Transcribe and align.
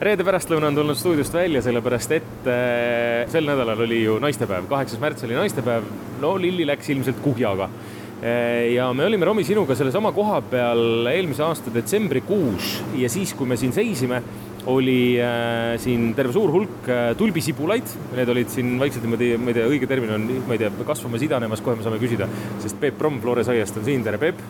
reede 0.00 0.24
pärastlõuna 0.24 0.70
on 0.70 0.78
tulnud 0.80 0.98
stuudiost 0.98 1.34
välja, 1.36 1.60
sellepärast 1.64 2.12
et 2.16 2.48
äh, 2.48 3.28
sel 3.30 3.48
nädalal 3.48 3.84
oli 3.84 4.02
ju 4.06 4.16
naistepäev, 4.22 4.68
kaheksas 4.70 5.00
märts 5.02 5.26
oli 5.28 5.36
naistepäev. 5.36 5.88
no 6.20 6.36
Lilli 6.40 6.66
läks 6.68 6.88
ilmselt 6.92 7.20
kuhjaga. 7.24 7.68
Äh, 8.20 8.72
ja 8.74 8.90
me 8.96 9.04
olime, 9.04 9.28
Romi, 9.28 9.44
sinuga 9.44 9.76
sellesama 9.76 10.12
koha 10.16 10.40
peal 10.50 11.10
eelmise 11.12 11.44
aasta 11.44 11.72
detsembrikuus 11.74 12.78
ja 13.00 13.12
siis, 13.12 13.34
kui 13.36 13.48
me 13.48 13.60
siin 13.60 13.76
seisime, 13.76 14.22
oli 14.72 15.18
äh, 15.20 15.76
siin 15.80 16.14
terve 16.16 16.32
suur 16.32 16.52
hulk 16.52 16.88
tulbisibulaid, 17.20 17.94
need 18.16 18.32
olid 18.32 18.52
siin 18.52 18.74
vaikselt 18.80 19.04
niimoodi, 19.04 19.34
ma 19.40 19.52
ei 19.52 19.60
tea, 19.60 19.68
õige 19.68 19.88
termin 19.90 20.16
on, 20.16 20.26
ma 20.48 20.56
ei 20.56 20.64
tea, 20.64 20.72
kasvamas, 20.88 21.28
idanemas, 21.28 21.64
kohe 21.64 21.76
me 21.76 21.84
saame 21.84 22.00
küsida, 22.00 22.28
sest 22.64 22.80
Peep 22.80 22.96
Promm 23.00 23.20
Flores 23.20 23.52
aiast 23.52 23.80
on 23.80 23.88
siin, 23.88 24.04
tere 24.04 24.20
Peep. 24.20 24.40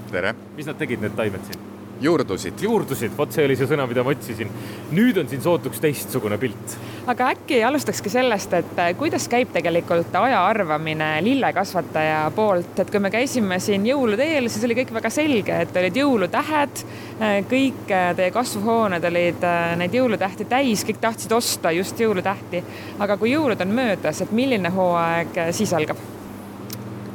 mis 0.56 0.70
nad 0.70 0.78
tegid, 0.78 1.02
need 1.02 1.18
taimed 1.18 1.50
siin? 1.50 1.69
Juurdusid. 2.00 2.62
juurdusid, 2.62 3.12
vot 3.16 3.32
see 3.32 3.44
oli 3.44 3.56
see 3.58 3.68
sõna, 3.70 3.86
mida 3.88 4.04
ma 4.04 4.14
otsisin. 4.14 4.50
nüüd 4.96 5.18
on 5.20 5.28
siin 5.28 5.42
sootuks 5.42 5.80
teistsugune 5.80 6.38
pilt. 6.40 6.76
aga 7.10 7.30
äkki 7.34 7.62
alustakski 7.64 8.12
sellest, 8.12 8.52
et 8.56 8.78
äh, 8.78 8.92
kuidas 8.98 9.28
käib 9.28 9.52
tegelikult 9.52 10.14
aja 10.20 10.42
arvamine 10.46 11.10
lillekasvataja 11.24 12.22
poolt, 12.36 12.78
et 12.78 12.90
kui 12.90 13.02
me 13.02 13.10
käisime 13.12 13.60
siin 13.60 13.86
jõulude 13.86 14.26
eel, 14.36 14.48
siis 14.48 14.64
oli 14.68 14.78
kõik 14.80 14.94
väga 14.96 15.10
selge, 15.12 15.60
et 15.66 15.76
olid 15.82 16.00
jõulutähed, 16.02 16.84
äh, 17.20 17.40
kõik 17.50 17.90
äh, 17.90 18.12
teie 18.16 18.30
kasvuhooned 18.34 19.04
olid 19.10 19.44
neid 19.80 19.94
jõulutähti 19.94 20.46
täis, 20.48 20.84
kõik 20.88 21.02
tahtsid 21.02 21.32
osta 21.36 21.74
just 21.76 22.00
jõulutähti. 22.00 22.64
aga 22.98 23.16
kui 23.16 23.34
jõulud 23.34 23.60
on 23.60 23.76
möödas, 23.76 24.20
et 24.20 24.32
milline 24.32 24.72
hooaeg 24.74 25.44
siis 25.56 25.72
algab? 25.76 26.19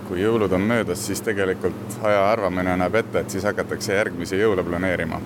Kui 0.07 0.21
jõulud 0.21 0.51
on 0.53 0.61
möödas, 0.61 1.01
siis 1.07 1.21
tegelikult 1.25 1.97
aja 2.03 2.27
arvamine 2.31 2.75
näeb 2.77 2.95
ette, 2.95 3.19
et 3.19 3.33
siis 3.33 3.43
hakatakse 3.43 3.95
järgmisi 3.95 4.39
jõule 4.39 4.63
planeerima. 4.63 5.21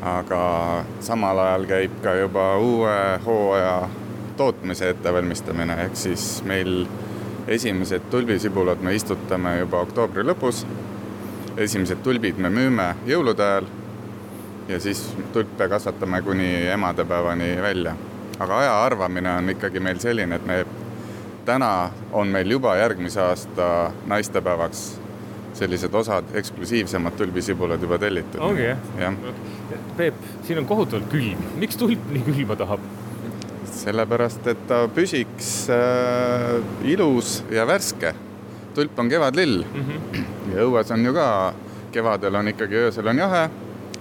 aga 0.00 0.84
samal 1.04 1.38
ajal 1.38 1.66
käib 1.68 1.98
ka 2.02 2.14
juba 2.16 2.56
uue 2.56 3.18
hooaja 3.24 3.88
tootmise 4.36 4.88
ettevalmistamine, 4.88 5.76
ehk 5.84 5.96
siis 5.96 6.42
meil 6.44 6.86
esimesed 7.48 8.06
tulbisibulad 8.10 8.80
me 8.80 8.94
istutame 8.94 9.58
juba 9.58 9.80
oktoobri 9.80 10.24
lõpus. 10.24 10.66
esimesed 11.56 12.00
tulbid 12.02 12.38
me 12.38 12.48
müüme 12.48 12.94
jõulude 13.06 13.42
ajal 13.42 13.66
ja 14.68 14.80
siis 14.80 15.14
tulpe 15.32 15.68
kasvatame 15.68 16.22
kuni 16.22 16.66
emadepäevani 16.68 17.62
välja. 17.62 17.94
aga 18.38 18.58
aja 18.58 18.84
arvamine 18.84 19.32
on 19.32 19.50
ikkagi 19.50 19.80
meil 19.80 19.98
selline, 19.98 20.36
et 20.36 20.46
me 20.46 20.64
täna 21.44 21.90
on 22.12 22.28
meil 22.28 22.50
juba 22.50 22.76
järgmise 22.76 23.20
aasta 23.20 23.92
naistepäevaks 24.06 25.00
sellised 25.54 25.94
osad 25.94 26.24
eksklusiivsemad 26.34 27.12
tulbisibulad 27.18 27.82
juba 27.82 27.98
tellitud. 27.98 28.40
ongi 28.40 28.64
jah 28.64 28.78
ja.? 28.98 29.12
Peep, 29.96 30.14
siin 30.46 30.58
on 30.58 30.66
kohutavalt 30.66 31.10
külm, 31.12 31.42
miks 31.60 31.76
tulp 31.76 32.10
nii 32.12 32.24
külma 32.28 32.56
tahab? 32.56 32.84
sellepärast, 33.80 34.46
et 34.50 34.62
ta 34.68 34.82
püsiks 34.92 35.50
äh, 35.72 36.58
ilus 36.84 37.40
ja 37.50 37.66
värske. 37.66 38.14
tulp 38.74 38.98
on 38.98 39.08
kevadlill 39.08 39.64
mm 39.64 39.84
-hmm. 39.84 40.24
ja 40.54 40.64
õues 40.64 40.92
on 40.92 41.04
ju 41.04 41.12
ka, 41.12 41.54
kevadel 41.92 42.34
on 42.34 42.48
ikkagi 42.48 42.74
öösel 42.74 43.08
on 43.08 43.18
jahe, 43.18 43.50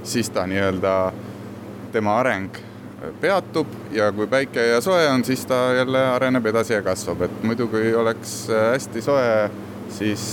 siis 0.03 0.29
ta 0.29 0.45
nii-öelda, 0.47 1.11
tema 1.91 2.19
areng 2.19 2.68
peatub 3.21 3.67
ja 3.91 4.11
kui 4.11 4.27
päike 4.27 4.67
ja 4.73 4.81
soe 4.81 5.07
on, 5.09 5.25
siis 5.25 5.45
ta 5.45 5.73
jälle 5.77 6.05
areneb 6.11 6.45
edasi 6.45 6.73
ja 6.73 6.81
kasvab, 6.81 7.21
et 7.27 7.43
muidu 7.43 7.67
kui 7.71 7.93
oleks 7.95 8.49
äh, 8.49 8.71
hästi 8.73 9.01
soe, 9.01 9.49
siis 9.89 10.23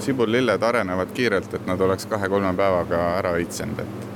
sibullilled 0.00 0.62
arenevad 0.62 1.12
kiirelt, 1.14 1.54
et 1.54 1.66
nad 1.66 1.80
oleks 1.80 2.06
kahe-kolme 2.10 2.54
päevaga 2.56 3.02
ära 3.18 3.34
õitsenud, 3.38 3.82
et 3.84 4.08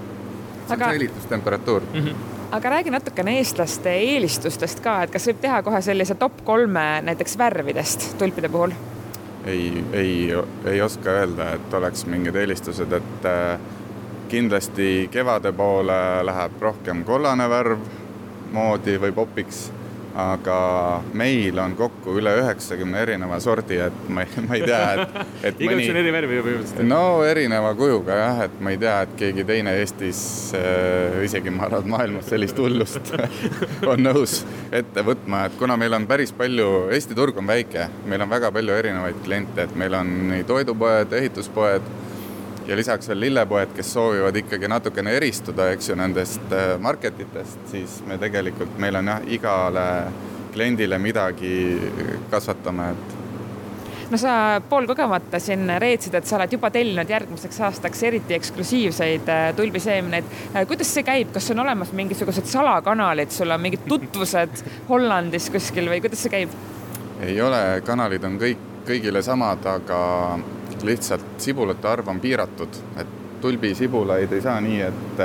see 0.68 0.78
on 0.78 0.86
säilitustemperatuur 0.88 1.90
mm. 1.92 2.00
-hmm 2.00 2.32
aga 2.54 2.70
räägi 2.70 2.90
natukene 2.90 3.32
eestlaste 3.38 3.90
eelistustest 3.90 4.80
ka, 4.80 5.02
et 5.02 5.10
kas 5.10 5.26
võib 5.26 5.40
teha 5.42 5.62
kohe 5.66 5.80
sellise 5.82 6.14
top 6.14 6.44
kolme 6.44 6.84
näiteks 7.02 7.38
värvidest 7.38 8.18
tulpide 8.18 8.48
puhul? 8.48 8.70
ei, 9.46 9.84
ei, 9.92 10.12
ei 10.70 10.82
oska 10.82 11.10
öelda, 11.10 11.50
et 11.58 11.74
oleks 11.74 12.06
mingid 12.06 12.36
eelistused, 12.36 12.92
et 12.92 13.26
äh, 13.26 13.58
kindlasti 14.34 15.08
kevade 15.14 15.52
poole 15.54 15.96
läheb 16.26 16.60
rohkem 16.62 17.04
kollane 17.06 17.46
värv 17.50 17.82
moodi 18.54 18.96
või 19.02 19.12
popiks, 19.14 19.68
aga 20.18 20.56
meil 21.18 21.58
on 21.58 21.74
kokku 21.78 22.16
üle 22.18 22.32
üheksakümne 22.38 23.00
erineva 23.02 23.38
sordi, 23.42 23.78
et 23.82 24.08
ma 24.14 24.22
ei, 24.22 24.44
ma 24.46 24.58
ei 24.58 24.66
tea, 24.66 24.80
et, 24.94 25.16
et 25.50 25.62
igaüks 25.66 25.90
on 25.90 25.98
eri 26.02 26.12
värvi 26.14 26.38
põhimõtteliselt? 26.38 26.82
no 26.86 27.00
erineva 27.26 27.72
kujuga 27.78 28.18
jah, 28.20 28.42
et 28.48 28.60
ma 28.62 28.74
ei 28.74 28.78
tea, 28.82 28.94
et 29.06 29.16
keegi 29.22 29.46
teine 29.48 29.74
Eestis 29.80 30.22
äh,, 30.58 31.18
isegi 31.26 31.54
ma 31.54 31.66
arvan, 31.68 31.82
et 31.82 31.92
maailmas 31.94 32.30
sellist 32.30 32.58
hullust 32.62 33.14
on 33.90 34.02
nõus 34.06 34.40
ette 34.74 35.06
võtma, 35.06 35.48
et 35.48 35.58
kuna 35.62 35.78
meil 35.78 35.94
on 35.98 36.06
päris 36.10 36.34
palju, 36.34 36.88
Eesti 36.94 37.18
turg 37.18 37.38
on 37.42 37.50
väike, 37.50 37.86
meil 38.10 38.26
on 38.26 38.34
väga 38.34 38.50
palju 38.54 38.82
erinevaid 38.82 39.22
kliente, 39.26 39.68
et 39.68 39.78
meil 39.78 39.98
on 39.98 40.14
nii 40.32 40.46
toidupoed, 40.50 41.14
ehituspoed 41.22 41.94
ja 42.66 42.76
lisaks 42.76 43.08
veel 43.08 43.20
lillepoed, 43.26 43.74
kes 43.76 43.92
soovivad 43.92 44.36
ikkagi 44.40 44.68
natukene 44.70 45.16
eristuda, 45.18 45.70
eks 45.74 45.90
ju, 45.90 45.98
nendest 46.00 46.52
äh, 46.52 46.76
market 46.80 47.20
itest, 47.20 47.60
siis 47.72 47.98
me 48.08 48.18
tegelikult, 48.20 48.78
meil 48.80 49.00
on 49.00 49.12
jah, 49.12 49.26
igale 49.36 49.88
kliendile 50.54 50.98
midagi 51.02 51.52
kasvatame, 52.30 52.90
et 52.94 53.14
no 54.10 54.18
sa 54.20 54.60
poolkogemata 54.68 55.40
siin 55.42 55.68
reetsid, 55.80 56.14
et 56.14 56.28
sa 56.28 56.36
oled 56.38 56.52
juba 56.54 56.70
tellinud 56.72 57.10
järgmiseks 57.10 57.60
aastaks 57.68 58.02
eriti 58.06 58.36
eksklusiivseid 58.36 59.30
äh, 59.32 59.46
tulbiseemneid. 59.56 60.28
Äh, 60.54 60.66
kuidas 60.70 60.92
see 60.94 61.04
käib, 61.06 61.32
kas 61.34 61.50
on 61.54 61.64
olemas 61.64 61.92
mingisugused 61.96 62.48
salakanalid, 62.50 63.32
sul 63.34 63.54
on 63.54 63.64
mingid 63.64 63.84
tutvused 63.88 64.64
Hollandis 64.88 65.50
kuskil 65.52 65.90
või 65.92 66.02
kuidas 66.04 66.24
see 66.24 66.32
käib? 66.38 66.54
ei 67.24 67.36
ole, 67.40 67.58
kanalid 67.86 68.24
on 68.26 68.34
kõik, 68.40 68.60
kõigile 68.84 69.22
samad, 69.24 69.64
aga 69.64 69.98
lihtsalt 70.84 71.38
sibulate 71.38 71.88
arv 71.88 72.08
on 72.08 72.20
piiratud, 72.20 72.80
et 73.00 73.20
tulbisibulaid 73.40 74.32
ei 74.32 74.42
saa 74.44 74.60
nii, 74.60 74.80
et 74.80 75.22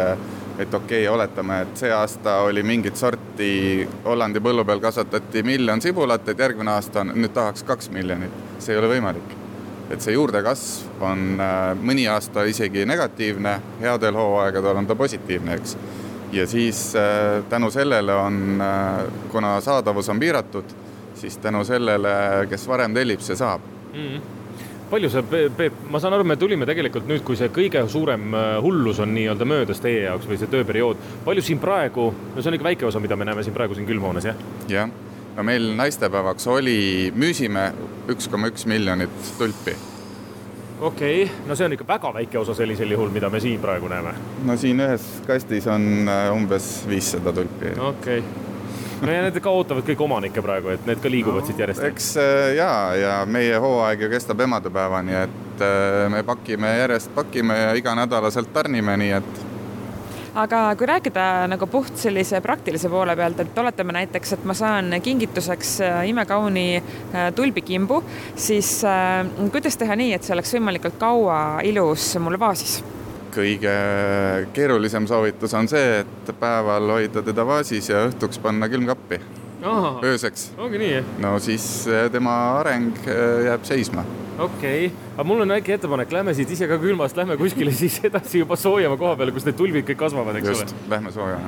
et 0.60 0.74
okei 0.74 1.08
okay,, 1.08 1.14
oletame, 1.14 1.62
et 1.62 1.78
see 1.80 1.92
aasta 1.96 2.36
oli 2.44 2.64
mingit 2.68 3.00
sorti 3.00 3.88
Hollandi 4.04 4.42
põllu 4.44 4.66
peal 4.68 4.82
kasvatati 4.84 5.44
miljon 5.48 5.82
sibulat, 5.82 6.28
et 6.28 6.42
järgmine 6.44 6.74
aasta 6.74 7.06
on, 7.06 7.14
nüüd 7.16 7.32
tahaks 7.36 7.64
kaks 7.64 7.88
miljonit. 7.96 8.34
see 8.60 8.76
ei 8.76 8.80
ole 8.80 8.90
võimalik. 8.92 9.38
et 9.90 10.02
see 10.02 10.14
juurdekasv 10.14 11.02
on 11.02 11.40
äh, 11.42 11.62
mõni 11.82 12.10
aasta 12.12 12.44
isegi 12.46 12.84
negatiivne, 12.86 13.56
headel 13.80 14.20
hooaegadel 14.20 14.82
on 14.82 14.88
ta 14.88 14.96
positiivne, 14.96 15.56
eks. 15.56 15.78
ja 16.32 16.48
siis 16.48 16.96
äh, 16.96 17.40
tänu 17.50 17.72
sellele 17.72 18.14
on, 18.14 18.62
äh, 18.62 19.06
kuna 19.32 19.62
saadavus 19.62 20.10
on 20.10 20.20
piiratud, 20.20 20.76
siis 21.16 21.38
tänu 21.38 21.64
sellele, 21.64 22.12
kes 22.50 22.68
varem 22.68 22.94
tellib, 22.94 23.24
see 23.24 23.40
saab 23.40 23.62
mm. 23.94 23.96
-hmm 23.96 24.39
palju 24.90 25.10
sa, 25.10 25.24
Peep, 25.24 25.84
ma 25.92 26.00
saan 26.02 26.16
aru, 26.18 26.26
me 26.28 26.38
tulime 26.40 26.68
tegelikult 26.70 27.08
nüüd, 27.10 27.22
kui 27.26 27.38
see 27.40 27.52
kõige 27.54 27.84
suurem 27.92 28.34
äh, 28.34 28.48
hullus 28.64 29.02
on 29.04 29.14
nii-öelda 29.16 29.48
möödas 29.50 29.82
teie 29.84 30.06
jaoks 30.08 30.30
või 30.30 30.40
see 30.42 30.50
tööperiood. 30.52 31.04
palju 31.26 31.46
siin 31.46 31.62
praegu, 31.62 32.10
no 32.34 32.42
see 32.42 32.52
on 32.52 32.58
ikka 32.58 32.70
väike 32.72 32.90
osa, 32.90 33.02
mida 33.04 33.18
me 33.20 33.30
näeme 33.30 33.46
siin 33.46 33.56
praegu 33.56 33.78
siin 33.78 33.88
külmhoones, 33.90 34.30
jah? 34.32 34.42
jah, 34.72 34.90
no 35.38 35.46
meil 35.46 35.70
naistepäevaks 35.78 36.50
oli, 36.50 36.80
müüsime 37.16 37.70
üks 38.10 38.30
koma 38.32 38.50
üks 38.50 38.66
miljonit 38.70 39.32
tulpi. 39.38 39.78
okei 40.82 41.24
okay., 41.24 41.48
no 41.48 41.56
see 41.56 41.70
on 41.70 41.78
ikka 41.78 41.88
väga 41.88 42.14
väike 42.20 42.42
osa 42.42 42.58
sellisel 42.58 42.98
juhul, 42.98 43.14
mida 43.14 43.30
me 43.30 43.42
siin 43.44 43.62
praegu 43.62 43.92
näeme. 43.92 44.18
no 44.46 44.58
siin 44.58 44.86
ühes 44.86 45.10
kastis 45.30 45.70
on 45.70 46.10
äh, 46.10 46.30
umbes 46.34 46.80
viissada 46.90 47.36
tulpi. 47.36 47.76
okei 47.78 48.24
okay 48.26 48.49
no 49.02 49.12
ja 49.12 49.26
need 49.26 49.40
ka 49.44 49.52
ootavad 49.54 49.86
kõik 49.88 50.02
omanikke 50.04 50.44
praegu, 50.44 50.74
et 50.76 50.88
need 50.90 51.02
ka 51.04 51.12
liiguvad 51.12 51.44
no, 51.44 51.48
siit 51.48 51.62
järjest. 51.62 51.86
eks 51.92 52.10
äh, 52.22 52.40
ja, 52.60 52.72
ja 53.00 53.14
meie 53.30 53.60
hooaeg 53.62 54.06
ju 54.06 54.10
kestab 54.12 54.42
emadepäevani, 54.46 55.16
et 55.26 55.64
äh, 55.66 56.08
me 56.12 56.24
pakime 56.28 56.74
järjest, 56.82 57.14
pakime 57.16 57.58
ja 57.60 57.78
iganädalaselt 57.80 58.52
tarnime, 58.54 58.98
nii 59.00 59.14
et 59.20 59.46
aga 60.40 60.62
kui 60.80 60.88
rääkida 60.88 61.24
nagu 61.52 61.68
puht 61.72 61.98
sellise 62.00 62.42
praktilise 62.44 62.92
poole 62.92 63.16
pealt, 63.18 63.42
et 63.44 63.58
oletame 63.64 63.96
näiteks, 63.98 64.36
et 64.38 64.46
ma 64.48 64.56
saan 64.58 64.94
kingituseks 65.04 65.74
äh, 65.88 66.00
imekauni 66.12 66.68
tulbikimbu, 67.36 68.04
siis 68.36 68.80
kuidas 69.52 69.80
teha 69.80 70.00
nii, 70.00 70.14
et 70.16 70.28
see 70.28 70.36
oleks 70.38 70.56
võimalikult 70.58 71.00
kaua 71.02 71.42
ilus 71.68 72.14
mul 72.22 72.40
vaasis? 72.40 72.80
Kõige 73.40 73.74
keerulisem 74.56 75.08
soovitus 75.10 75.54
on 75.58 75.70
see, 75.72 76.02
et 76.04 76.32
päeval 76.40 76.96
hoida 76.96 77.24
teda 77.26 77.46
vaasis 77.48 77.90
ja 77.92 78.06
õhtuks 78.10 78.42
panna 78.44 78.70
külmkappi. 78.72 79.22
ööseks. 80.04 80.52
ongi 80.58 80.80
nii, 80.80 81.04
no 81.20 81.34
siis 81.44 81.88
eh, 81.88 82.08
tema 82.12 82.36
areng 82.60 82.96
eh, 83.08 83.46
jääb 83.50 83.66
seisma. 83.68 84.06
okei 84.38 84.86
okay., 84.88 85.12
aga 85.16 85.28
mul 85.28 85.44
on 85.44 85.56
väike 85.56 85.76
ettepanek, 85.76 86.16
lähme 86.16 86.34
siit 86.34 86.52
ise 86.56 86.68
ka 86.68 86.80
külmast, 86.80 87.18
lähme 87.20 87.38
kuskile 87.38 87.76
siis 87.82 88.00
edasi 88.04 88.44
juba 88.44 88.56
soojema 88.56 88.98
koha 88.98 89.20
peale, 89.20 89.36
kus 89.36 89.48
need 89.48 89.60
tulbid 89.60 89.88
kõik 89.92 90.04
kasvavad, 90.08 90.40
eks 90.40 90.54
Just, 90.54 90.74
ole. 90.76 90.90
Lähme 90.96 91.16
sooja 91.16 91.40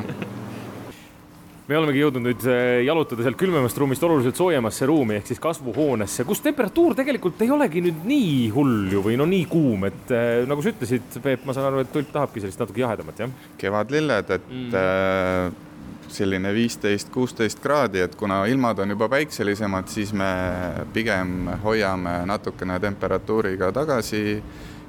me 1.71 1.79
olemegi 1.79 2.01
jõudnud 2.03 2.25
nüüd 2.25 2.45
äh, 2.49 2.81
jalutada 2.85 3.23
sealt 3.23 3.39
külmemast 3.39 3.77
ruumist 3.79 4.03
oluliselt 4.03 4.39
soojemasse 4.39 4.87
ruumi 4.89 5.17
ehk 5.19 5.31
siis 5.31 5.41
kasvuhoonesse, 5.41 6.25
kus 6.27 6.43
temperatuur 6.43 6.95
tegelikult 6.97 7.41
ei 7.45 7.51
olegi 7.55 7.83
nüüd 7.85 8.05
nii 8.09 8.37
hull 8.55 8.91
ju 8.91 9.03
või 9.05 9.17
no 9.19 9.27
nii 9.29 9.45
kuum, 9.51 9.87
et 9.87 10.11
äh, 10.15 10.43
nagu 10.49 10.63
sa 10.63 10.73
ütlesid, 10.73 11.19
Peep, 11.23 11.45
ma 11.47 11.55
saan 11.55 11.69
aru, 11.69 11.83
et 11.85 11.91
tulp 11.93 12.11
tahabki 12.11 12.43
sellist 12.43 12.59
natuke 12.61 12.83
jahedamat, 12.83 13.23
jah? 13.23 13.35
kevadlilled, 13.61 14.33
et 14.35 14.49
mm. 14.49 14.73
äh, 14.81 15.69
selline 16.11 16.51
viisteist, 16.55 17.11
kuusteist 17.13 17.61
kraadi, 17.63 18.01
et 18.03 18.17
kuna 18.19 18.41
ilmad 18.51 18.81
on 18.83 18.91
juba 18.91 19.07
päikselisemad, 19.13 19.87
siis 19.91 20.11
me 20.17 20.31
pigem 20.91 21.53
hoiame 21.63 22.17
natukene 22.27 22.81
temperatuuriga 22.83 23.71
tagasi 23.75 24.41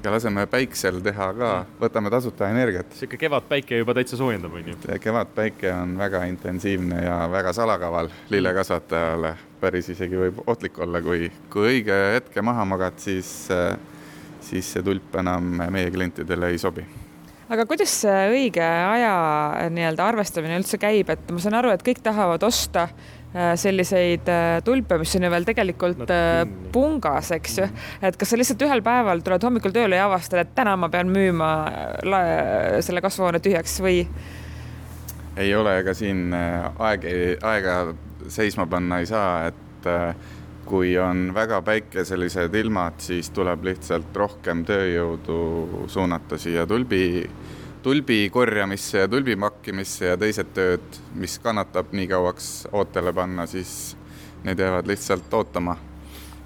ja 0.03 0.11
laseme 0.11 0.45
päiksel 0.51 0.99
teha 1.03 1.27
ka, 1.37 1.51
võtame 1.79 2.11
tasuta 2.11 2.49
energiat. 2.51 2.91
sihuke 2.97 3.17
kevadpäike 3.17 3.77
juba 3.79 3.95
täitsa 3.95 4.17
soojendab, 4.19 4.55
on 4.59 4.73
ju? 4.73 4.97
kevadpäike 5.01 5.71
on 5.73 5.95
väga 5.97 6.25
intensiivne 6.31 7.03
ja 7.05 7.17
väga 7.31 7.53
salakaval 7.53 8.11
lillekasvatajale, 8.33 9.35
päris 9.61 9.89
isegi 9.95 10.19
võib 10.19 10.43
ohtlik 10.47 10.79
olla, 10.83 11.01
kui, 11.01 11.31
kui 11.53 11.69
õige 11.69 11.99
hetke 12.17 12.43
maha 12.43 12.65
magad, 12.67 12.99
siis, 12.99 13.31
siis 14.43 14.73
see 14.75 14.83
tulp 14.83 15.15
enam 15.23 15.55
meie 15.71 15.91
klientidele 15.91 16.51
ei 16.51 16.59
sobi. 16.59 16.85
Aga 17.53 17.65
kuidas 17.69 17.91
see 18.03 18.21
õige 18.33 18.63
aja 18.63 19.15
nii-öelda 19.71 20.07
arvestamine 20.09 20.57
üldse 20.59 20.79
käib, 20.81 21.11
et 21.13 21.31
ma 21.31 21.39
saan 21.43 21.59
aru, 21.59 21.73
et 21.75 21.83
kõik 21.85 21.99
tahavad 22.03 22.43
osta 22.43 22.87
selliseid 23.33 24.29
äh, 24.29 24.59
tulpe, 24.65 24.99
mis 25.01 25.15
on 25.17 25.25
ju 25.25 25.31
veel 25.33 25.47
tegelikult 25.47 26.11
äh, 26.13 26.43
pungas, 26.73 27.31
eks 27.33 27.57
ju. 27.57 27.67
et 28.01 28.17
kas 28.19 28.33
sa 28.33 28.37
lihtsalt 28.37 28.61
ühel 28.67 28.83
päeval 28.85 29.23
tuled 29.25 29.47
hommikul 29.47 29.73
tööle 29.73 29.97
ja 29.97 30.07
avastad, 30.09 30.43
et 30.43 30.53
täna 30.55 30.75
ma 30.77 30.89
pean 30.93 31.09
müüma 31.09 31.49
selle 32.85 33.01
kasvuhoone 33.01 33.41
tühjaks 33.43 33.79
või? 33.83 34.03
ei 35.37 35.55
ole, 35.57 35.79
ega 35.81 35.95
siin 35.97 36.29
aeg, 36.33 37.09
aega 37.41 37.77
seisma 38.29 38.67
panna 38.69 39.01
ei 39.01 39.09
saa, 39.09 39.49
et 39.49 39.89
kui 40.65 40.93
on 41.01 41.31
väga 41.35 41.61
päikeselised 41.65 42.53
ilmad, 42.55 43.01
siis 43.03 43.29
tuleb 43.35 43.65
lihtsalt 43.67 44.15
rohkem 44.15 44.63
tööjõudu 44.67 45.87
suunata 45.91 46.37
siia 46.39 46.67
tulbi 46.69 47.23
tulbi 47.83 48.29
korjamisse 48.33 49.03
ja 49.03 49.07
tulbi 49.11 49.35
makkimisse 49.39 50.13
ja 50.13 50.19
teised 50.19 50.53
tööd, 50.55 51.01
mis 51.19 51.37
kannatab 51.43 51.91
nii 51.95 52.07
kauaks 52.11 52.51
ootele 52.71 53.13
panna, 53.15 53.47
siis 53.49 53.95
need 54.43 54.59
jäävad 54.59 54.87
lihtsalt 54.87 55.33
ootama 55.33 55.75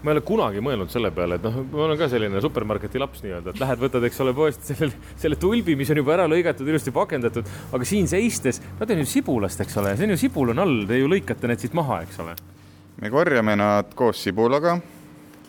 ma 0.03 0.13
ei 0.13 0.17
ole 0.19 0.21
kunagi 0.25 0.61
mõelnud 0.61 0.91
selle 0.93 1.09
peale, 1.11 1.39
et 1.39 1.45
noh, 1.45 1.55
ma 1.71 1.85
olen 1.87 1.97
ka 1.99 2.07
selline 2.11 2.41
supermarketi 2.43 3.01
laps 3.01 3.23
nii-öelda, 3.23 3.53
et 3.53 3.61
lähed, 3.63 3.79
võtad, 3.81 4.05
eks 4.05 4.21
ole, 4.23 4.33
poest 4.37 4.69
selle, 4.69 4.93
selle 5.19 5.39
tulbi, 5.41 5.73
mis 5.79 5.89
on 5.91 5.99
juba 5.99 6.13
ära 6.13 6.27
lõigatud, 6.29 6.69
ilusti 6.69 6.93
pakendatud, 6.95 7.49
aga 7.73 7.87
siin 7.87 8.07
seistes, 8.09 8.61
nad 8.77 8.93
on 8.93 9.01
ju 9.01 9.07
sibulast, 9.09 9.65
eks 9.65 9.79
ole, 9.81 9.95
see 9.97 10.07
on 10.07 10.13
ju 10.13 10.19
sibul 10.21 10.53
on 10.53 10.61
all, 10.63 10.77
te 10.87 11.01
ju 11.01 11.09
lõikate 11.09 11.49
need 11.49 11.65
siit 11.65 11.77
maha, 11.77 12.03
eks 12.05 12.21
ole. 12.23 12.37
me 13.01 13.13
korjame 13.13 13.57
nad 13.57 13.91
koos 13.97 14.21
sibulaga 14.21 14.77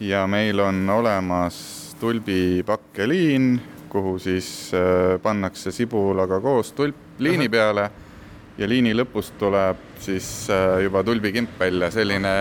ja 0.01 0.25
meil 0.27 0.61
on 0.65 0.83
olemas 0.97 1.61
tulbipakkeliin 2.01 3.53
kuhu 3.89 4.19
siis 4.23 4.73
äh, 4.77 5.17
pannakse 5.23 5.73
sibulaga 5.75 6.41
koos 6.41 6.73
tulp 6.77 7.19
liini 7.19 7.49
peale 7.49 7.89
ja 8.59 8.69
liini 8.69 8.95
lõpust 8.97 9.37
tuleb 9.39 9.85
siis 10.03 10.29
äh, 10.51 10.81
juba 10.85 11.03
tulbikimp 11.07 11.59
välja, 11.61 11.91
selline 11.95 12.33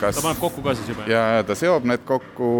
kas 0.00 0.18
ta 0.18 0.26
paneb 0.28 0.42
kokku 0.42 0.64
ka 0.64 0.74
siis 0.76 0.92
juba? 0.92 1.06
ja, 1.10 1.24
ja 1.38 1.46
ta 1.46 1.56
seob 1.58 1.88
need 1.88 2.04
kokku, 2.08 2.50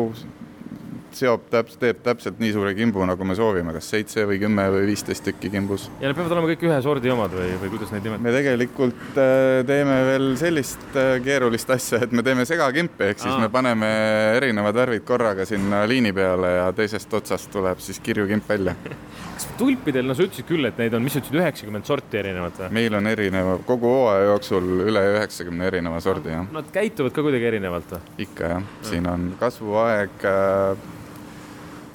seob 1.19 1.49
täpselt, 1.53 1.81
teeb 1.83 2.01
täpselt 2.05 2.41
nii 2.43 2.53
suure 2.55 2.75
kimbu, 2.77 3.05
nagu 3.09 3.27
me 3.29 3.37
soovime, 3.39 3.75
kas 3.77 3.89
seitse 3.95 4.27
või 4.29 4.41
kümme 4.43 4.67
või 4.75 4.87
viisteist 4.91 5.25
tükki 5.29 5.51
kimbus. 5.53 5.89
ja 6.01 6.09
need 6.09 6.19
peavad 6.19 6.37
olema 6.37 6.51
kõik 6.53 6.67
ühe 6.69 6.79
sordi 6.85 7.13
omad 7.15 7.35
või, 7.37 7.51
või 7.63 7.73
kuidas 7.77 7.95
neid 7.95 8.07
nimetada? 8.07 8.25
me 8.27 8.35
tegelikult 8.35 9.21
äh, 9.21 9.61
teeme 9.69 9.99
veel 10.11 10.29
sellist 10.41 10.99
äh, 10.99 11.17
keerulist 11.25 11.71
asja, 11.75 12.03
et 12.05 12.15
me 12.15 12.25
teeme 12.27 12.47
segakimpe, 12.49 13.13
ehk 13.13 13.23
siis 13.23 13.35
Aa. 13.35 13.45
me 13.47 13.51
paneme 13.53 13.91
erinevad 14.39 14.77
värvid 14.83 15.07
korraga 15.09 15.47
sinna 15.49 15.85
liini 15.89 16.15
peale 16.17 16.57
ja 16.59 16.71
teisest 16.77 17.13
otsast 17.21 17.53
tuleb 17.55 17.83
siis 17.85 18.01
kirju 18.05 18.29
kimp 18.31 18.49
välja 18.49 18.77
kas 19.35 19.47
tulpidel, 19.59 20.07
no 20.07 20.17
sa 20.17 20.25
ütlesid 20.27 20.47
küll, 20.49 20.67
et 20.69 20.79
neid 20.81 20.95
on, 20.97 21.05
mis 21.05 21.15
sa 21.15 21.21
ütlesid, 21.21 21.39
üheksakümmend 21.41 21.89
sorti 21.89 22.21
erinevat 22.21 22.59
või? 22.63 22.71
meil 22.79 22.99
on 22.99 23.11
erineva, 23.11 23.57
kogu 23.67 23.91
hooaja 23.91 24.29
jooksul 24.31 24.69
üle 24.87 25.05
üheksakümne 25.15 25.69
erineva 25.71 26.01
sordi, 26.05 26.33
jah. 26.35 26.47
Nad 26.55 26.71
käituvad 26.75 27.15
ka 27.15 27.25
kuidagi 27.27 27.51
erinevalt 27.53 27.97
või? 27.97 28.03
ikka 28.27 28.53
jah, 28.55 28.69
siin 28.87 29.09
on 29.11 29.33
kasvuaeg 29.41 30.29
äh, 30.31 30.85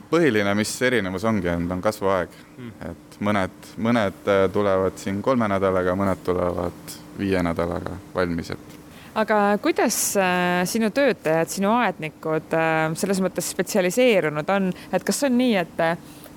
põhiline, 0.09 0.53
mis 0.57 0.71
erinevus 0.85 1.25
ongi, 1.29 1.49
on 1.49 1.81
kasvuaeg. 1.83 2.33
Mm.. 2.57 2.89
et 2.91 3.21
mõned, 3.23 3.71
mõned 3.77 4.27
äh, 4.31 4.43
tulevad 4.53 4.99
siin 4.99 5.21
kolme 5.23 5.49
nädalaga, 5.51 5.95
mõned 5.99 6.21
tulevad 6.25 6.93
viie 7.19 7.41
nädalaga 7.43 7.97
valmis, 8.15 8.53
et 8.55 8.77
aga 9.19 9.39
kuidas 9.63 9.97
äh, 10.19 10.61
sinu 10.69 10.91
töötajad, 10.95 11.51
sinu 11.51 11.73
aednikud 11.79 12.55
äh, 12.55 12.85
selles 12.99 13.19
mõttes 13.23 13.51
spetsialiseerunud 13.55 14.55
on, 14.55 14.71
et 14.93 15.05
kas 15.07 15.23
on 15.27 15.37
nii, 15.39 15.55
et 15.59 15.83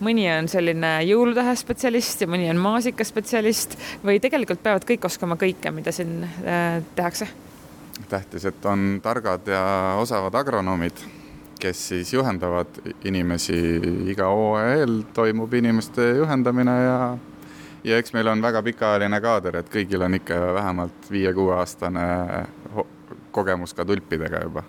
mõni 0.03 0.27
on 0.33 0.51
selline 0.51 0.97
jõulutähe 1.07 1.55
spetsialist 1.59 2.25
ja 2.25 2.31
mõni 2.31 2.51
on 2.51 2.59
maasikaspetsialist 2.63 3.79
või 4.03 4.19
tegelikult 4.23 4.63
peavad 4.65 4.87
kõik 4.89 5.07
oskama 5.07 5.39
kõike, 5.39 5.71
mida 5.75 5.95
siin 5.95 6.23
tehakse? 6.97 7.31
tähtis, 8.11 8.45
et 8.49 8.65
on 8.67 8.99
targad 9.05 9.47
ja 9.47 9.63
osavad 10.01 10.35
agronoomid 10.35 11.05
kes 11.63 11.89
siis 11.93 12.13
juhendavad 12.13 12.81
inimesi, 13.07 13.59
iga 14.11 14.27
hooaja 14.33 14.81
eel 14.81 15.03
toimub 15.15 15.55
inimeste 15.55 16.09
juhendamine 16.19 16.75
ja 16.83 16.97
ja 17.85 17.99
eks 17.99 18.13
meil 18.15 18.31
on 18.31 18.43
väga 18.43 18.63
pikaajaline 18.63 19.21
kaader, 19.23 19.59
et 19.61 19.71
kõigil 19.71 20.03
on 20.03 20.19
ikka 20.19 20.39
vähemalt 20.59 21.11
viie-kuueaastane 21.11 22.05
kogemus 23.35 23.75
ka 23.75 23.85
tulpidega 23.85 24.43
juba. 24.45 24.63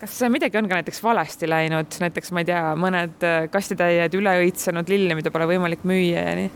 kas 0.00 0.20
midagi 0.28 0.58
on 0.58 0.68
ka 0.68 0.80
näiteks 0.80 1.02
valesti 1.02 1.48
läinud, 1.48 1.98
näiteks 2.00 2.32
ma 2.32 2.42
ei 2.42 2.50
tea, 2.50 2.62
mõned 2.76 3.26
kastitäied 3.50 4.14
üle 4.18 4.36
õitsenud 4.44 4.90
lille, 4.90 5.16
mida 5.18 5.32
pole 5.34 5.48
võimalik 5.54 5.86
müüa 5.88 6.28
ja 6.28 6.36
nii? 6.38 6.50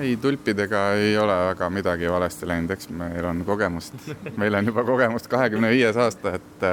ei, 0.00 0.16
tulpidega 0.16 0.82
ei 0.98 1.16
ole 1.18 1.36
väga 1.52 1.70
midagi 1.70 2.10
valesti 2.10 2.48
läinud, 2.48 2.74
eks 2.74 2.90
meil 2.96 3.24
on 3.28 3.44
kogemust, 3.46 3.96
meil 4.36 4.54
on 4.54 4.68
juba 4.72 4.84
kogemust 4.88 5.30
kahekümne 5.32 5.72
viies 5.72 5.96
aasta, 5.96 6.36
et 6.38 6.68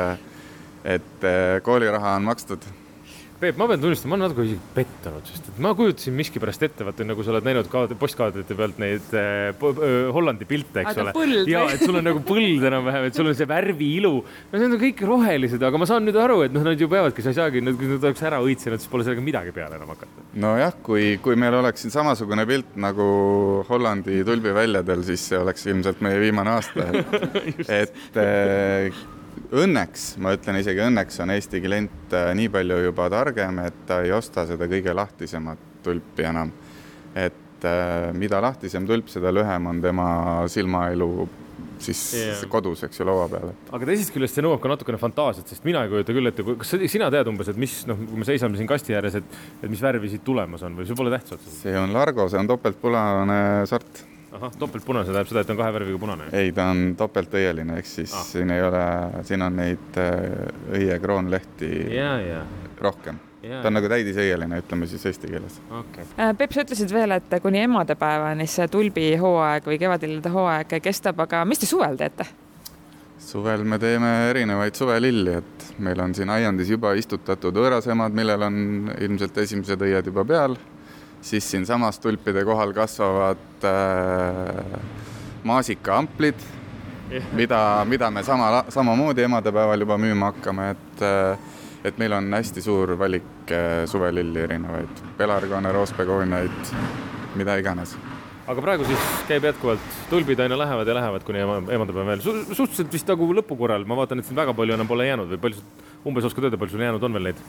et 0.83 1.25
äh, 1.27 1.57
kooliraha 1.65 2.17
on 2.19 2.29
makstud. 2.29 2.69
Peep, 3.39 3.55
ma 3.55 3.69
pean 3.69 3.79
tunnistama, 3.79 4.11
ma 4.11 4.15
olen 4.17 4.25
natuke 4.25 4.43
isegi 4.43 4.71
pettunud, 4.75 5.27
sest 5.31 5.45
et 5.47 5.59
ma 5.63 5.69
kujutasin 5.71 6.11
miskipärast 6.17 6.63
ette, 6.65 6.83
vaata 6.83 7.05
nagu 7.07 7.23
sa 7.23 7.31
oled 7.31 7.45
näinud 7.47 7.69
kaad, 7.71 7.93
postkaadrite 8.01 8.55
pealt 8.59 8.79
neid 8.83 9.13
äh, 9.15 9.61
Hollandi 10.11 10.43
pilte, 10.47 10.81
eks 10.83 10.97
ole. 10.99 11.13
ja 11.47 11.61
et 11.71 11.79
sul 11.79 11.95
on 11.95 12.03
nagu 12.03 12.19
põld 12.27 12.65
enam-vähem, 12.67 13.05
et 13.07 13.15
sul 13.15 13.29
on 13.31 13.37
see 13.39 13.47
värviilu. 13.47 14.11
no 14.51 14.59
need 14.59 14.75
on 14.75 14.81
kõik 14.81 15.03
rohelised, 15.07 15.63
aga 15.63 15.79
ma 15.79 15.87
saan 15.87 16.03
nüüd 16.03 16.19
aru, 16.19 16.41
et 16.49 16.55
noh, 16.55 16.65
nad 16.67 16.83
ju 16.83 16.89
peavadki, 16.91 17.23
sa 17.23 17.31
ei 17.31 17.37
saagi, 17.37 17.61
kui 17.79 17.87
nad 17.93 18.07
oleks 18.09 18.25
ära 18.27 18.41
õitsenud, 18.43 18.83
siis 18.83 18.91
pole 18.91 19.07
sellega 19.07 19.23
midagi 19.23 19.55
peale 19.55 19.79
enam 19.79 19.93
hakata. 19.95 20.25
nojah, 20.43 20.75
kui, 20.83 21.05
kui 21.23 21.39
meil 21.39 21.55
oleks 21.61 21.85
siin 21.85 21.95
samasugune 21.95 22.43
pilt 22.49 22.75
nagu 22.75 23.07
Hollandi 23.69 24.19
tulbiväljadel, 24.27 25.05
siis 25.07 25.23
see 25.31 25.39
oleks 25.39 25.63
ilmselt 25.71 26.03
meie 26.03 26.19
viimane 26.25 26.57
aasta, 26.57 26.89
et 27.79 27.87
et 27.87 28.19
äh, 28.19 28.99
õnneks, 29.63 30.13
ma 30.21 30.33
ütlen 30.35 30.59
isegi 30.61 30.83
õnneks 30.85 31.21
on 31.23 31.33
Eesti 31.35 31.61
klient 31.63 32.15
äh, 32.15 32.31
nii 32.37 32.49
palju 32.53 32.79
juba 32.89 33.09
targem, 33.13 33.61
et 33.65 33.85
ta 33.89 34.01
ei 34.05 34.13
osta 34.15 34.45
seda 34.49 34.69
kõige 34.69 34.95
lahtisemat 34.95 35.61
tulpi 35.83 36.27
enam. 36.29 36.51
et 37.15 37.65
äh, 37.65 38.09
mida 38.13 38.41
lahtisem 38.41 38.87
tulp, 38.87 39.09
seda 39.09 39.33
lühem 39.33 39.67
on 39.71 39.81
tema 39.81 40.09
silmaelu 40.47 41.11
siis 41.79 42.01
yeah. 42.13 42.41
kodus, 42.51 42.83
eks 42.83 42.99
ju, 42.99 43.07
laua 43.07 43.27
peal. 43.31 43.53
aga 43.71 43.87
teisest 43.89 44.13
küljest 44.13 44.37
see 44.37 44.43
nõuab 44.45 44.61
ka 44.63 44.71
natukene 44.71 44.99
fantaasiat, 45.01 45.47
sest 45.49 45.65
mina 45.67 45.83
ei 45.85 45.91
kujuta 45.91 46.15
küll 46.15 46.31
ette, 46.31 46.45
kas 46.61 46.75
sina 46.91 47.09
tead 47.13 47.31
umbes, 47.31 47.51
et 47.51 47.59
mis 47.59 47.75
noh, 47.89 47.99
kui 48.09 48.21
me 48.21 48.27
seisame 48.27 48.59
siin 48.59 48.69
kasti 48.69 48.97
ääres, 48.97 49.19
et, 49.19 49.39
et 49.63 49.71
mis 49.71 49.81
värvi 49.83 50.11
siit 50.11 50.25
tulemas 50.27 50.63
on 50.67 50.77
või 50.79 50.87
see 50.89 50.99
pole 50.99 51.13
otseselt? 51.15 51.49
see 51.61 51.75
on 51.79 51.95
Largo, 51.95 52.27
see 52.31 52.41
on 52.41 52.51
topeltpunane 52.51 53.41
sort 53.69 54.03
ahah, 54.31 54.51
topeltpunane, 54.59 55.05
see 55.05 55.13
tähendab 55.13 55.31
seda, 55.31 55.43
et 55.45 55.53
on 55.53 55.59
kahe 55.59 55.73
värviga 55.75 56.01
punane? 56.01 56.27
ei, 56.37 56.51
ta 56.55 56.69
on 56.73 56.93
topeltõieline, 56.99 57.79
ehk 57.79 57.89
siis 57.89 58.13
ah. 58.15 58.25
siin 58.27 58.53
ei 58.53 58.61
ole, 58.65 58.83
siin 59.27 59.45
on 59.45 59.57
neid 59.59 59.97
äh, 60.01 60.19
õiekroonlehti 60.79 61.71
rohkem. 62.79 63.19
Ja, 63.39 63.61
ta 63.63 63.69
on 63.69 63.77
nagu 63.77 63.87
täidisõieline, 63.87 64.57
ütleme 64.59 64.87
siis 64.91 65.05
eesti 65.07 65.29
keeles 65.31 65.61
okay.. 65.71 66.03
Äh, 66.19 66.33
Peep, 66.35 66.51
sa 66.51 66.65
ütlesid 66.65 66.91
veel, 66.91 67.15
et 67.15 67.37
kuni 67.39 67.61
emadepäevani 67.63 68.47
see 68.51 68.67
tulbihooaeg 68.67 69.69
või 69.69 69.79
kevadillade 69.79 70.33
hooaeg 70.33 70.75
kestab, 70.83 71.21
aga 71.23 71.45
mis 71.47 71.63
te 71.63 71.69
suvel 71.69 71.95
teete? 71.99 72.27
suvel 73.29 73.63
me 73.67 73.79
teeme 73.79 74.09
erinevaid 74.31 74.75
suvelilli, 74.75 75.37
et 75.39 75.69
meil 75.85 75.99
on 76.03 76.15
siin 76.15 76.31
aiandis 76.33 76.71
juba 76.71 76.91
istutatud 76.99 77.55
võõrasemad, 77.55 78.15
millel 78.15 78.43
on 78.47 78.59
ilmselt 78.99 79.37
esimesed 79.43 79.87
õied 79.87 80.11
juba 80.11 80.25
peal 80.27 80.57
siis 81.21 81.51
siinsamas 81.51 81.99
tulpide 81.99 82.45
kohal 82.47 82.73
kasvavad 82.73 83.67
äh, 83.67 84.79
maasikaamplid 85.43 86.47
mida, 87.33 87.85
mida 87.85 88.11
me 88.11 88.23
sama, 88.23 88.63
samamoodi 88.69 89.25
emadepäeval 89.25 89.85
juba 89.85 89.97
müüma 89.97 90.33
hakkame, 90.33 90.69
et 90.75 91.01
äh, 91.05 91.47
et 91.83 91.97
meil 91.97 92.13
on 92.13 92.27
hästi 92.35 92.61
suur 92.61 92.93
valik 92.99 93.51
äh, 93.55 93.85
suvelilli 93.87 94.43
erinevaid, 94.43 95.03
pelargoone, 95.17 95.71
roosbegooniaid, 95.71 96.73
mida 97.39 97.55
iganes. 97.61 97.95
Aga 98.49 98.63
praegu 98.65 98.85
siis 98.89 99.09
käib 99.29 99.45
jätkuvalt, 99.45 99.83
tulbid 100.09 100.39
aina 100.41 100.57
lähevad 100.57 100.87
ja 100.89 100.95
lähevad 100.97 101.23
kuni 101.25 101.43
ema, 101.43 101.59
emadepäeva 101.69 102.07
veel 102.15 102.23
Su, 102.25 102.33
suhteliselt 102.49 102.93
vist 102.93 103.11
nagu 103.11 103.29
lõpukorral, 103.37 103.85
ma 103.87 103.97
vaatan, 103.99 104.19
et 104.19 104.27
siin 104.27 104.39
väga 104.39 104.55
palju 104.57 104.75
enam 104.75 104.89
pole 104.89 105.05
jäänud 105.05 105.29
või 105.35 105.43
palju, 105.43 105.65
umbes 106.09 106.27
oskad 106.27 106.49
öelda, 106.49 106.59
palju 106.59 106.75
sul 106.75 106.83
jäänud 106.83 107.05
on 107.05 107.15
veel 107.15 107.29
neid? 107.29 107.43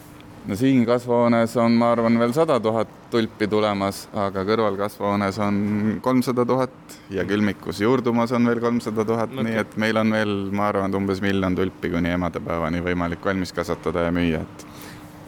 No 0.49 0.57
siin 0.57 0.85
kasvuhoones 0.87 1.57
on, 1.61 1.77
ma 1.81 1.93
arvan, 1.95 2.19
veel 2.21 2.33
sada 2.37 2.59
tuhat 2.63 2.89
tulpi 3.11 3.49
tulemas, 3.51 4.05
aga 4.15 4.45
kõrval 4.49 4.79
kasvuhoones 4.79 5.39
on 5.45 5.61
kolmsada 6.05 6.47
tuhat 6.49 6.97
ja 7.13 7.25
külmikus 7.29 7.83
juurdumas 7.83 8.33
on 8.37 8.49
veel 8.49 8.63
kolmsada 8.63 9.05
tuhat, 9.05 9.35
nii 9.35 9.59
et 9.65 9.77
meil 9.81 10.01
on 10.01 10.15
veel, 10.17 10.35
ma 10.55 10.69
arvan, 10.71 10.91
et 10.91 11.01
umbes 11.01 11.23
miljon 11.25 11.57
tulpi 11.59 11.93
kuni 11.93 12.15
emadepäevani 12.17 12.83
võimalik 12.85 13.25
valmis 13.25 13.53
kasvatada 13.57 14.09
ja 14.09 14.15
müüa, 14.15 14.43
et 14.45 14.67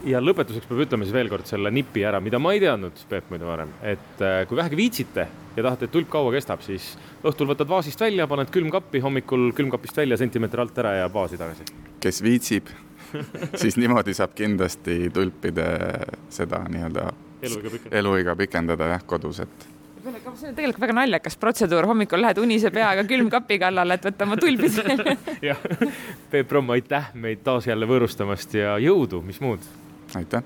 ja 0.07 0.21
lõpetuseks 0.23 0.67
peab 0.69 0.83
ütlema 0.85 1.05
siis 1.07 1.15
veel 1.15 1.29
kord 1.31 1.47
selle 1.49 1.71
nipi 1.73 2.03
ära, 2.07 2.19
mida 2.23 2.39
ma 2.41 2.53
ei 2.55 2.61
teadnud, 2.63 3.03
Peep, 3.09 3.29
muidu 3.33 3.47
varem, 3.47 3.71
et 3.81 4.23
äh, 4.23 4.43
kui 4.49 4.59
vähegi 4.59 4.79
viitsite 4.79 5.27
ja 5.55 5.65
tahate, 5.65 5.87
et 5.87 5.93
tulp 5.93 6.09
kaua 6.11 6.33
kestab, 6.35 6.63
siis 6.65 6.93
õhtul 7.23 7.51
võtad 7.51 7.69
vaasist 7.69 8.01
välja, 8.01 8.27
paned 8.29 8.51
külmkappi, 8.53 9.03
hommikul 9.03 9.51
külmkapist 9.57 9.97
välja 10.03 10.19
sentimeeter 10.19 10.63
alt 10.63 10.81
ära 10.83 10.95
ja 11.01 11.11
vaasi 11.13 11.39
tagasi. 11.39 11.67
kes 12.03 12.23
viitsib 12.23 12.71
siis 13.61 13.77
niimoodi 13.77 14.15
saab 14.17 14.33
kindlasti 14.37 15.11
tulpide 15.13 15.67
seda 16.33 16.63
nii-öelda 16.69 17.11
eluiga 17.91 18.35
pikendada, 18.39 18.87
jah, 18.95 19.05
kodus, 19.07 19.43
et 19.43 19.71
see 20.03 20.49
on 20.49 20.55
tegelikult 20.57 20.81
väga 20.83 20.95
naljakas 20.97 21.37
protseduur, 21.39 21.87
hommikul 21.87 22.21
lähed 22.23 22.39
unise 22.41 22.71
peaga 22.75 23.05
külmkapi 23.07 23.59
kallale, 23.61 23.97
et 23.97 24.07
võtta 24.07 24.27
oma 24.27 24.37
tulbid 24.39 24.79
jah, 25.49 25.61
Peep 26.31 26.51
Romm, 26.51 26.73
aitäh 26.75 27.13
meid 27.13 27.43
taas 27.45 27.69
jälle 27.69 27.87
võõrustamast 27.89 28.57
ja 28.57 28.75
jõudu, 28.83 29.21
mis 29.23 29.39
muud. 29.43 29.63
Aitäh 30.15 30.41